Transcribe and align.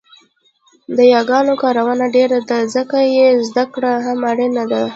د 0.95 0.99
یاګانو 1.13 1.53
کارونه 1.63 2.05
ډېره 2.15 2.39
ده 2.49 2.59
ځکه 2.75 2.97
يې 3.15 3.27
زده 3.47 3.63
کړه 3.73 3.91
هم 4.05 4.19
اړینه 4.31 4.63
ده 4.71 4.81